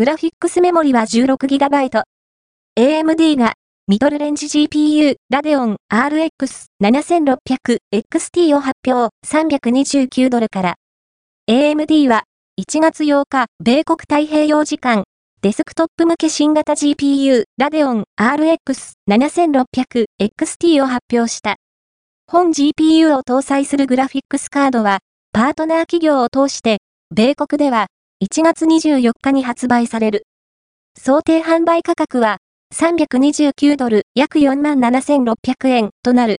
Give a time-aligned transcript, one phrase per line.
[0.00, 2.04] グラフィックスメモリは 16GB。
[2.78, 3.52] AMD が
[3.86, 10.74] ミドルレンジ GPU ラデオン RX 7600 XT を発表329ドルから。
[11.50, 12.22] AMD は
[12.58, 15.04] 1月8日米国太平洋時間
[15.42, 21.56] デスクトップ向け新型 GPU ラデオン RX 7600 XT を発表した。
[22.26, 25.00] 本 GPU を搭載するグラフィックスカードは
[25.34, 26.78] パートナー企業を通して
[27.14, 27.88] 米国では
[28.22, 30.26] 1月24日に発売される。
[30.94, 32.36] 想定販売価格は
[32.74, 36.28] 329ドル約47,600円となる。